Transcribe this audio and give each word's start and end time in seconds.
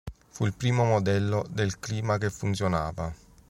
Fu 0.29 0.47
il 0.47 0.55
primo 0.55 0.83
modello 0.83 1.45
del 1.47 1.77
clima 1.79 2.17
che 2.17 2.31
funzionava. 2.31 3.13